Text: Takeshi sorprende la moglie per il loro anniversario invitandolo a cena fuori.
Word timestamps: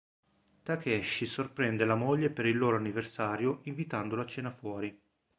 Takeshi 0.63 1.27
sorprende 1.27 1.85
la 1.85 1.93
moglie 1.93 2.31
per 2.31 2.47
il 2.47 2.57
loro 2.57 2.75
anniversario 2.75 3.59
invitandolo 3.65 4.23
a 4.23 4.25
cena 4.25 4.49
fuori. 4.49 4.99